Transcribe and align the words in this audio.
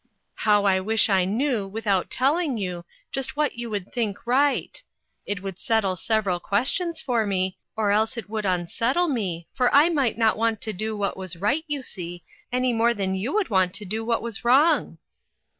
How 0.33 0.65
I 0.65 0.79
wish 0.79 1.09
I 1.09 1.25
knew, 1.25 1.67
without 1.67 2.09
tell 2.09 2.35
ing 2.39 2.57
you, 2.57 2.85
just 3.11 3.35
what 3.37 3.59
you 3.59 3.69
would 3.69 3.93
think 3.93 4.25
right: 4.25 4.81
it 5.27 5.43
would 5.43 5.59
settle 5.59 5.95
several 5.95 6.39
questions 6.39 6.99
for 6.99 7.23
me, 7.27 7.59
or 7.75 7.91
else 7.91 8.17
it 8.17 8.27
would 8.27 8.43
unsettle 8.43 9.07
me, 9.09 9.45
for 9.53 9.71
I 9.71 9.89
might 9.89 10.17
not 10.17 10.37
want 10.39 10.59
to 10.61 10.73
do 10.73 10.97
what 10.97 11.17
was 11.17 11.35
right, 11.37 11.63
you 11.67 11.83
see, 11.83 12.23
any 12.51 12.73
more 12.73 12.95
than 12.95 13.13
you 13.13 13.31
would 13.35 13.51
want 13.51 13.75
to 13.75 13.85
do 13.85 14.03
what 14.03 14.23
was 14.23 14.43
wrong." 14.43 14.97